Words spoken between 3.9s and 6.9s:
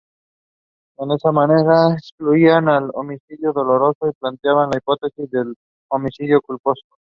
y planteaban la hipótesis del homicidio culposo.